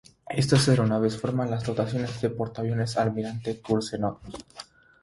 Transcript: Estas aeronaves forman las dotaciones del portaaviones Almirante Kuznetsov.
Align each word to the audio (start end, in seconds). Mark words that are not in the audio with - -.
Estas 0.31 0.67
aeronaves 0.67 1.15
forman 1.19 1.51
las 1.51 1.63
dotaciones 1.63 2.19
del 2.21 2.31
portaaviones 2.33 2.97
Almirante 2.97 3.61
Kuznetsov. 3.61 4.17